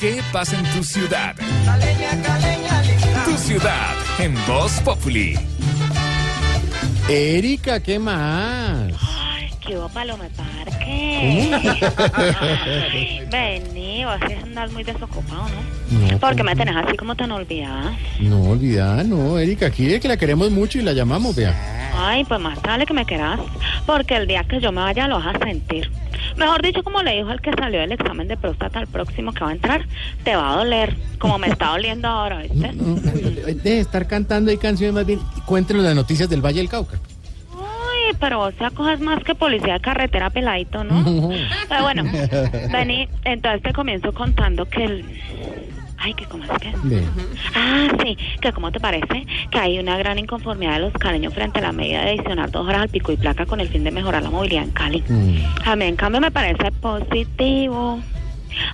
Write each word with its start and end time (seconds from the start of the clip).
¿Qué 0.00 0.22
pasa 0.32 0.58
en 0.58 0.64
tu 0.74 0.82
ciudad? 0.82 1.34
Tu 3.26 3.36
ciudad 3.36 3.94
en 4.18 4.34
Voz 4.46 4.80
Populi. 4.80 5.34
Erika, 7.06 7.80
¿qué 7.80 7.98
más? 7.98 8.92
Ay, 8.98 9.50
qué 9.60 9.76
hubo 9.76 9.90
Paloma 9.90 10.24
Parque. 10.34 11.52
Ay, 12.90 13.20
Vení, 13.30 14.04
vos 14.06 14.16
sí 14.26 14.34
andás 14.42 14.72
muy 14.72 14.84
desocupado, 14.84 15.44
¿no? 15.90 15.98
No, 15.98 16.18
Porque 16.18 16.38
¿cómo? 16.38 16.44
me 16.44 16.56
tenés 16.56 16.76
así 16.76 16.96
como 16.96 17.14
tan 17.14 17.30
olvidada. 17.32 17.92
No, 18.20 18.40
olvidada, 18.42 19.04
no, 19.04 19.38
Erika, 19.38 19.66
aquí 19.66 19.92
es 19.92 20.00
que 20.00 20.08
la 20.08 20.16
queremos 20.16 20.50
mucho 20.50 20.78
y 20.78 20.82
la 20.82 20.94
llamamos, 20.94 21.36
vea. 21.36 21.54
Ay, 21.94 22.24
pues 22.24 22.40
más 22.40 22.60
vale 22.62 22.86
que 22.86 22.94
me 22.94 23.04
querás, 23.04 23.38
porque 23.84 24.16
el 24.16 24.26
día 24.26 24.44
que 24.44 24.60
yo 24.60 24.72
me 24.72 24.80
vaya 24.80 25.06
lo 25.08 25.18
vas 25.18 25.34
a 25.36 25.38
sentir. 25.44 25.90
Mejor 26.36 26.62
dicho, 26.62 26.82
como 26.82 27.02
le 27.02 27.16
dijo 27.16 27.30
el 27.30 27.40
que 27.40 27.52
salió 27.52 27.80
del 27.80 27.92
examen 27.92 28.28
de 28.28 28.36
próstata 28.36 28.78
al 28.78 28.86
próximo 28.86 29.32
que 29.32 29.44
va 29.44 29.50
a 29.50 29.52
entrar, 29.52 29.86
te 30.24 30.36
va 30.36 30.52
a 30.52 30.56
doler, 30.56 30.96
como 31.18 31.38
me 31.38 31.48
está 31.48 31.68
doliendo 31.68 32.08
ahora, 32.08 32.38
¿viste? 32.42 32.72
No, 32.80 32.94
de 32.94 33.80
estar 33.80 34.06
cantando 34.06 34.50
ahí 34.50 34.56
canciones 34.56 34.94
más 34.94 35.06
bien, 35.06 35.20
cuéntenos 35.46 35.82
las 35.82 35.94
noticias 35.94 36.28
del 36.28 36.44
Valle 36.44 36.58
del 36.60 36.68
Cauca. 36.68 36.98
Ay, 37.52 38.16
pero 38.18 38.38
vos 38.38 38.54
te 38.54 38.64
acoges 38.64 39.00
más 39.00 39.22
que 39.24 39.34
policía 39.34 39.74
de 39.74 39.80
carretera 39.80 40.30
peladito, 40.30 40.84
¿no? 40.84 41.30
Pero 41.68 41.82
bueno, 41.82 42.04
vení, 42.72 43.08
entonces 43.24 43.62
te 43.62 43.72
comienzo 43.72 44.12
contando 44.12 44.64
que 44.66 44.84
el... 44.84 45.04
Ay, 46.02 46.14
que 46.14 46.24
cómo 46.24 46.44
es 46.44 46.50
que... 46.60 46.72
Ah, 47.54 47.88
sí, 48.02 48.16
que 48.40 48.52
cómo 48.52 48.72
te 48.72 48.80
parece 48.80 49.26
que 49.50 49.58
hay 49.58 49.78
una 49.78 49.98
gran 49.98 50.18
inconformidad 50.18 50.74
de 50.74 50.80
los 50.80 50.92
caleños 50.94 51.34
frente 51.34 51.58
a 51.58 51.62
la 51.62 51.72
medida 51.72 52.02
de 52.02 52.12
adicionar 52.12 52.50
dos 52.50 52.66
horas 52.66 52.82
al 52.82 52.88
pico 52.88 53.12
y 53.12 53.18
placa 53.18 53.44
con 53.44 53.60
el 53.60 53.68
fin 53.68 53.84
de 53.84 53.90
mejorar 53.90 54.22
la 54.22 54.30
movilidad 54.30 54.64
en 54.64 54.70
Cali. 54.70 55.04
Mm. 55.06 55.68
A 55.68 55.76
mí, 55.76 55.84
en 55.84 55.96
cambio, 55.96 56.22
me 56.22 56.30
parece 56.30 56.72
positivo. 56.72 58.00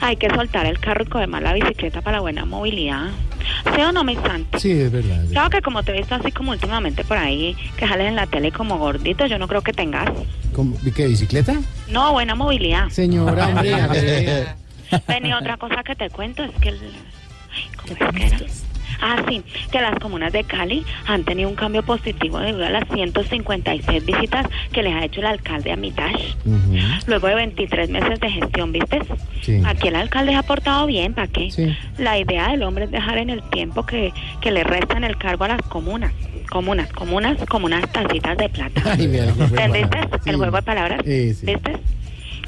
Hay 0.00 0.16
que 0.16 0.30
soltar 0.30 0.66
el 0.66 0.78
carro 0.78 1.02
y 1.02 1.06
coger 1.06 1.28
más 1.28 1.42
la 1.42 1.52
bicicleta 1.52 2.00
para 2.00 2.20
buena 2.20 2.44
movilidad. 2.44 3.10
¿Sí 3.74 3.80
o 3.82 3.90
no, 3.90 4.04
mi 4.04 4.14
santo? 4.14 4.58
Sí, 4.60 4.70
es 4.70 4.92
verdad. 4.92 5.10
es 5.10 5.18
verdad. 5.18 5.32
Claro 5.32 5.50
que 5.50 5.62
como 5.62 5.82
te 5.82 5.92
he 5.92 5.98
visto 5.98 6.14
así 6.14 6.30
como 6.30 6.52
últimamente 6.52 7.02
por 7.02 7.18
ahí, 7.18 7.56
que 7.76 7.88
jales 7.88 8.08
en 8.08 8.16
la 8.16 8.26
tele 8.26 8.52
como 8.52 8.78
gordito, 8.78 9.26
yo 9.26 9.36
no 9.38 9.48
creo 9.48 9.62
que 9.62 9.72
tengas. 9.72 10.10
¿Cómo? 10.54 10.76
¿Qué, 10.94 11.08
bicicleta? 11.08 11.56
No, 11.90 12.12
buena 12.12 12.36
movilidad. 12.36 12.88
Señora, 12.88 13.48
hombre, 13.48 13.72
a 14.90 14.96
ver. 14.96 15.02
Ven, 15.06 15.26
y 15.26 15.32
otra 15.32 15.56
cosa 15.56 15.82
que 15.82 15.94
te 15.94 16.10
cuento 16.10 16.44
es 16.44 16.52
que 16.60 16.70
el... 16.70 16.80
¿Cómo 17.76 17.92
es 17.92 18.14
que 18.14 18.26
era? 18.26 18.38
Ah, 19.00 19.22
sí, 19.28 19.42
que 19.70 19.80
las 19.80 19.98
comunas 19.98 20.32
de 20.32 20.44
Cali 20.44 20.84
han 21.06 21.24
tenido 21.24 21.48
un 21.48 21.54
cambio 21.54 21.82
positivo 21.82 22.38
debido 22.38 22.64
a 22.64 22.70
las 22.70 22.84
156 22.88 24.04
visitas 24.04 24.46
que 24.72 24.82
les 24.82 24.94
ha 24.94 25.04
hecho 25.04 25.20
el 25.20 25.26
alcalde 25.26 25.72
a 25.72 25.76
Mitash. 25.76 26.34
Luego 27.06 27.28
de 27.28 27.34
23 27.34 27.90
meses 27.90 28.20
de 28.20 28.30
gestión, 28.30 28.72
¿viste? 28.72 29.00
Sí. 29.42 29.62
Aquí 29.64 29.88
el 29.88 29.96
alcalde 29.96 30.32
se 30.32 30.38
ha 30.38 30.42
portado 30.42 30.86
bien, 30.86 31.14
¿para 31.14 31.28
qué? 31.28 31.50
Sí. 31.50 31.76
La 31.98 32.18
idea 32.18 32.50
del 32.50 32.62
hombre 32.62 32.84
es 32.84 32.90
dejar 32.90 33.18
en 33.18 33.30
el 33.30 33.42
tiempo 33.50 33.84
que, 33.84 34.12
que 34.40 34.50
le 34.50 34.64
restan 34.64 35.04
el 35.04 35.16
cargo 35.18 35.44
a 35.44 35.48
las 35.48 35.62
comunas. 35.62 36.12
Comunas, 36.50 36.90
comunas, 36.92 37.36
como 37.48 37.66
unas 37.66 37.90
tacitas 37.92 38.36
de 38.38 38.48
plata. 38.48 38.80
Ay, 38.84 39.10
qué 39.10 39.18
¿Entendiste? 39.18 39.98
El 40.26 40.36
juego 40.36 40.56
de 40.56 40.62
palabras. 40.62 41.00
Sí, 41.04 41.34
sí. 41.34 41.46
¿Viste? 41.46 41.72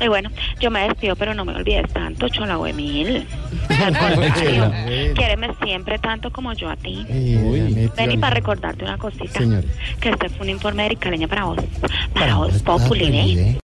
Y 0.01 0.09
bueno, 0.09 0.31
yo 0.61 0.71
me 0.71 0.81
despido, 0.89 1.17
pero 1.17 1.35
no 1.35 1.45
me 1.45 1.55
olvides 1.55 1.91
tanto, 1.93 2.29
Bueno. 2.29 3.25
contrario, 3.69 4.73
quiéreme 5.15 5.49
siempre 5.63 5.99
tanto 5.99 6.31
como 6.31 6.53
yo 6.53 6.71
a 6.71 6.77
ti. 6.77 7.05
Ay, 7.11 7.91
Ven 7.97 8.13
y 8.13 8.17
para 8.17 8.35
recordarte 8.35 8.85
una 8.85 8.97
cosita. 8.99 9.39
Señora. 9.39 9.67
Que 10.01 10.11
este 10.11 10.29
fue 10.29 10.43
un 10.47 10.51
informe 10.51 10.83
de 10.83 10.87
Erika 10.87 11.11
Leña 11.11 11.27
para 11.29 11.45
vos. 11.45 11.57
Para, 11.81 11.95
Para 12.15 12.35
vos, 12.37 12.63
Populi, 12.63 13.05
¿eh? 13.07 13.33
¿eh? 13.41 13.57